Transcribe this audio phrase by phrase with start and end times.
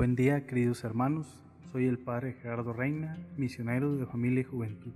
[0.00, 1.26] Buen día, queridos hermanos.
[1.72, 4.92] Soy el Padre Gerardo Reina, misionero de familia y juventud.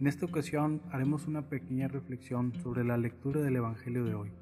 [0.00, 4.32] En esta ocasión haremos una pequeña reflexión sobre la lectura del Evangelio de hoy.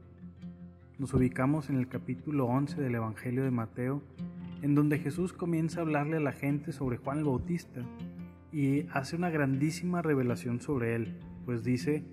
[0.97, 4.03] Nos ubicamos en el capítulo 11 del Evangelio de Mateo,
[4.63, 7.83] en donde Jesús comienza a hablarle a la gente sobre Juan el Bautista
[8.51, 12.05] y hace una grandísima revelación sobre él, pues dice,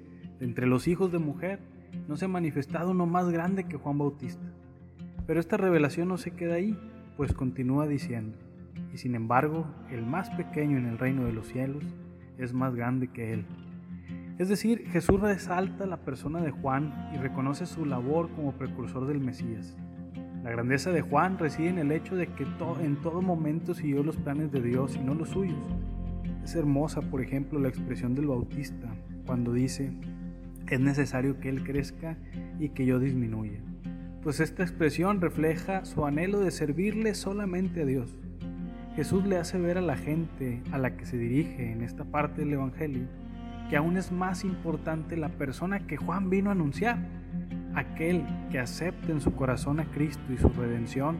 [0.42, 1.62] entre los hijos de mujer
[2.10, 4.46] no se ha manifestado uno más grande que Juan Bautista.
[5.26, 6.78] Pero esta revelación no se queda ahí,
[7.18, 8.38] pues continúa diciendo,
[8.94, 11.84] y sin embargo el más pequeño en el reino de los cielos
[12.38, 13.46] es más grande que él.
[14.38, 19.22] Es decir, Jesús resalta la persona de Juan y reconoce su labor como precursor del
[19.22, 19.78] Mesías.
[20.44, 22.46] La grandeza de Juan reside en el hecho de que
[22.82, 25.74] en todo momento siguió los planes de Dios y no los suyos.
[26.44, 28.94] Es hermosa, por ejemplo, la expresión del Bautista,
[29.26, 29.92] cuando dice,
[30.70, 32.18] es necesario que Él crezca
[32.60, 33.62] y que yo disminuya
[34.26, 38.10] pues esta expresión refleja su anhelo de servirle solamente a Dios.
[38.96, 42.42] Jesús le hace ver a la gente a la que se dirige en esta parte
[42.42, 43.08] del Evangelio
[43.70, 46.98] que aún es más importante la persona que Juan vino a anunciar.
[47.76, 51.18] Aquel que acepte en su corazón a Cristo y su redención,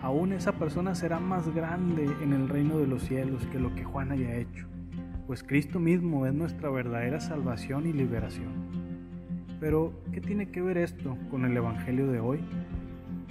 [0.00, 3.84] aún esa persona será más grande en el reino de los cielos que lo que
[3.84, 4.66] Juan haya hecho,
[5.26, 8.85] pues Cristo mismo es nuestra verdadera salvación y liberación.
[9.60, 12.40] Pero, ¿qué tiene que ver esto con el Evangelio de hoy?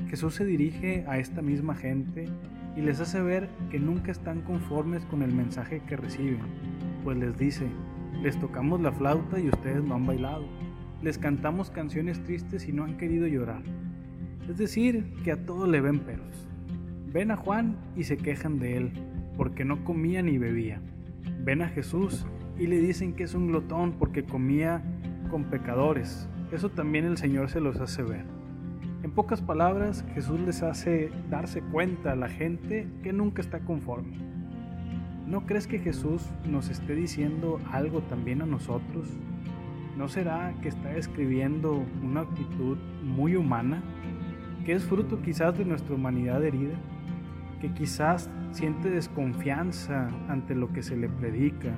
[0.09, 2.27] Jesús se dirige a esta misma gente
[2.75, 6.39] y les hace ver que nunca están conformes con el mensaje que reciben,
[7.03, 7.67] pues les dice,
[8.21, 10.47] les tocamos la flauta y ustedes no han bailado,
[11.01, 13.61] les cantamos canciones tristes y no han querido llorar.
[14.49, 16.47] Es decir, que a todo le ven peros.
[17.11, 18.91] Ven a Juan y se quejan de él,
[19.37, 20.81] porque no comía ni bebía.
[21.43, 22.25] Ven a Jesús
[22.57, 24.83] y le dicen que es un glotón porque comía
[25.29, 26.27] con pecadores.
[26.51, 28.25] Eso también el Señor se los hace ver.
[29.03, 34.17] En pocas palabras, Jesús les hace darse cuenta a la gente que nunca está conforme.
[35.27, 39.07] ¿No crees que Jesús nos esté diciendo algo también a nosotros?
[39.97, 43.81] ¿No será que está escribiendo una actitud muy humana,
[44.65, 46.75] que es fruto quizás de nuestra humanidad herida,
[47.61, 51.75] que quizás siente desconfianza ante lo que se le predica,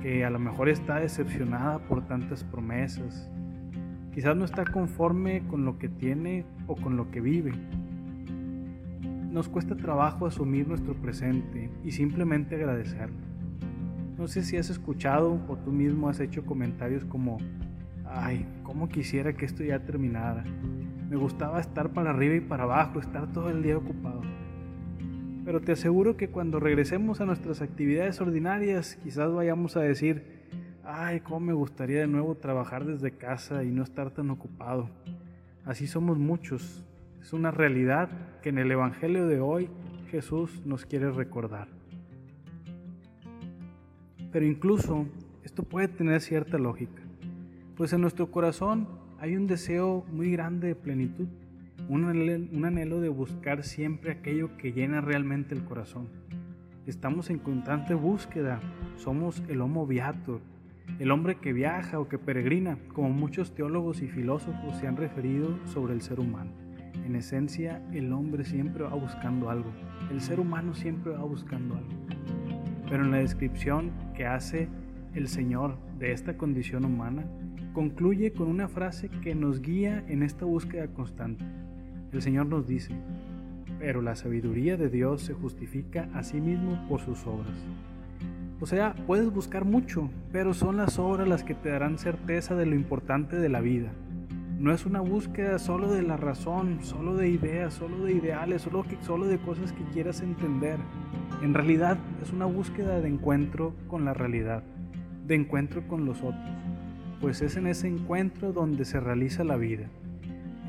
[0.00, 3.30] que a lo mejor está decepcionada por tantas promesas.
[4.14, 7.52] Quizás no está conforme con lo que tiene o con lo que vive.
[9.30, 13.30] Nos cuesta trabajo asumir nuestro presente y simplemente agradecerlo.
[14.18, 17.38] No sé si has escuchado o tú mismo has hecho comentarios como,
[18.04, 20.44] ay, cómo quisiera que esto ya terminara.
[21.08, 24.20] Me gustaba estar para arriba y para abajo, estar todo el día ocupado.
[25.44, 30.22] Pero te aseguro que cuando regresemos a nuestras actividades ordinarias, quizás vayamos a decir,
[30.84, 34.90] ay, cómo me gustaría de nuevo trabajar desde casa y no estar tan ocupado.
[35.64, 36.84] Así somos muchos.
[37.22, 38.10] Es una realidad
[38.42, 39.70] que en el Evangelio de hoy
[40.10, 41.68] Jesús nos quiere recordar.
[44.32, 45.06] Pero incluso
[45.42, 47.02] esto puede tener cierta lógica,
[47.76, 51.28] pues en nuestro corazón hay un deseo muy grande de plenitud
[51.90, 56.08] un anhelo, de buscar siempre aquello que llena realmente el corazón.
[56.86, 58.60] Estamos en constante búsqueda,
[58.96, 60.40] somos el homo viator,
[61.00, 65.58] el hombre que viaja o que peregrina, como muchos teólogos y filósofos se han referido
[65.66, 66.52] sobre el ser humano.
[67.04, 69.72] En esencia, el hombre siempre va buscando algo,
[70.12, 71.90] el ser humano siempre va buscando algo.
[72.88, 74.68] Pero en la descripción que hace
[75.14, 77.24] el Señor de esta condición humana,
[77.72, 81.44] concluye con una frase que nos guía en esta búsqueda constante.
[82.12, 82.92] El Señor nos dice,
[83.78, 87.54] pero la sabiduría de Dios se justifica a sí mismo por sus obras.
[88.60, 92.66] O sea, puedes buscar mucho, pero son las obras las que te darán certeza de
[92.66, 93.92] lo importante de la vida.
[94.58, 98.68] No es una búsqueda solo de la razón, solo de ideas, solo de ideales,
[99.00, 100.78] solo, de cosas que quieras entender.
[101.42, 104.62] En realidad es una búsqueda de encuentro con la realidad,
[105.26, 106.50] de encuentro con los otros,
[107.22, 109.88] pues es en ese encuentro donde se realiza la vida.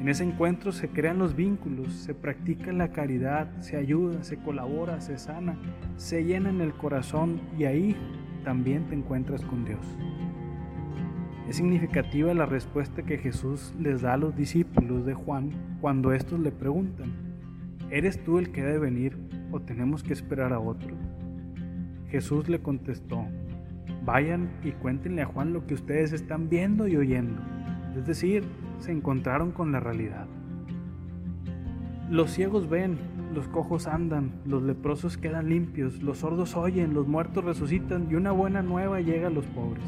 [0.02, 5.00] En ese encuentro se crean los vínculos, se practica la caridad, se ayuda, se colabora,
[5.00, 5.56] se sana,
[5.96, 7.96] se llena en el corazón y ahí
[8.44, 9.96] también te encuentras con Dios.
[11.48, 15.52] Es significativa la respuesta que Jesús les da a los discípulos de Juan
[15.82, 17.12] cuando estos le preguntan,
[17.92, 19.16] ¿eres tú el que debe venir
[19.52, 20.96] o tenemos que esperar a otro?
[22.10, 23.24] Jesús le contestó,
[24.04, 27.40] vayan y cuéntenle a Juan lo que ustedes están viendo y oyendo
[27.98, 28.44] es decir,
[28.82, 30.26] se encontraron con la realidad.
[32.10, 32.98] Los ciegos ven,
[33.34, 38.32] los cojos andan, los leprosos quedan limpios, los sordos oyen, los muertos resucitan y una
[38.32, 39.84] buena nueva llega a los pobres.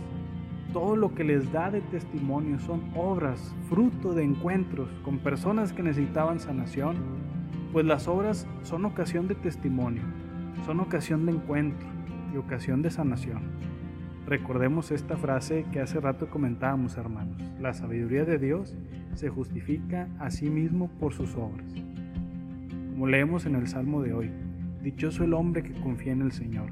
[0.71, 5.83] Todo lo que les da de testimonio son obras, fruto de encuentros con personas que
[5.83, 6.95] necesitaban sanación,
[7.73, 10.03] pues las obras son ocasión de testimonio,
[10.65, 11.87] son ocasión de encuentro
[12.33, 13.41] y ocasión de sanación.
[14.25, 17.41] Recordemos esta frase que hace rato comentábamos, hermanos.
[17.59, 18.77] La sabiduría de Dios
[19.15, 21.67] se justifica a sí mismo por sus obras.
[22.91, 24.31] Como leemos en el Salmo de hoy,
[24.81, 26.69] dichoso el hombre que confía en el Señor.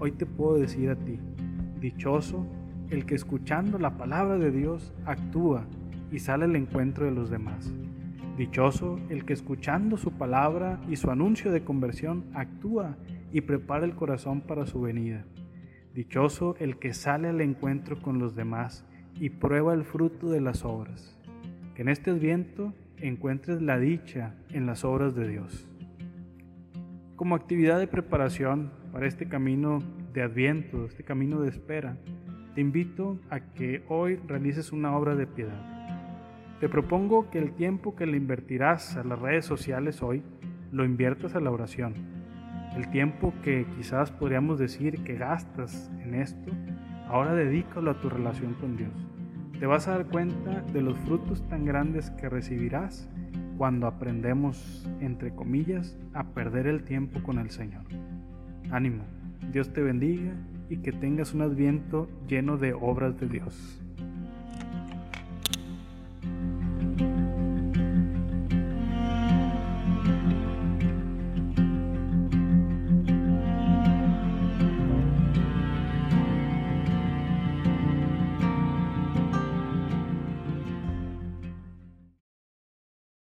[0.00, 1.20] Hoy te puedo decir a ti,
[1.80, 2.46] dichoso
[2.90, 5.64] el que escuchando la palabra de Dios actúa
[6.10, 7.72] y sale al encuentro de los demás.
[8.36, 12.96] Dichoso el que escuchando su palabra y su anuncio de conversión actúa
[13.32, 15.24] y prepara el corazón para su venida.
[15.94, 18.86] Dichoso el que sale al encuentro con los demás
[19.20, 21.18] y prueba el fruto de las obras.
[21.74, 25.68] Que en este viento encuentres la dicha en las obras de Dios.
[27.16, 29.80] Como actividad de preparación para este camino
[30.14, 31.98] de adviento, este camino de espera,
[32.54, 35.72] te invito a que hoy realices una obra de piedad.
[36.60, 40.22] Te propongo que el tiempo que le invertirás a las redes sociales hoy
[40.70, 42.11] lo inviertas a la oración.
[42.76, 46.50] El tiempo que quizás podríamos decir que gastas en esto,
[47.06, 48.92] ahora dedícalo a tu relación con Dios.
[49.60, 53.08] Te vas a dar cuenta de los frutos tan grandes que recibirás
[53.58, 57.84] cuando aprendemos, entre comillas, a perder el tiempo con el Señor.
[58.70, 59.04] Ánimo,
[59.52, 60.32] Dios te bendiga
[60.70, 63.81] y que tengas un adviento lleno de obras de Dios.